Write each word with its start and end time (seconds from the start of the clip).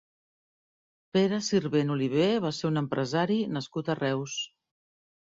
Pere 1.17 1.41
Sirvent 1.49 1.95
Oliver 1.97 2.31
va 2.49 2.53
ser 2.63 2.69
un 2.73 2.83
empresari 2.85 3.39
nascut 3.55 3.97
a 3.97 4.01
Reus. 4.05 4.43